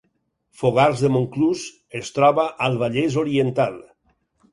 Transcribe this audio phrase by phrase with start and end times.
[0.59, 1.65] Fogars de Montclús
[1.99, 3.77] es troba al Vallès Oriental